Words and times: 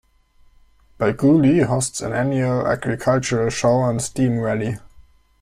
Belgooly 0.97 1.63
hosts 1.63 2.01
an 2.01 2.11
annual 2.11 2.65
"agricultural 2.67 3.51
show" 3.51 3.83
and 3.83 4.01
"steam 4.01 4.39
rally". 4.39 4.79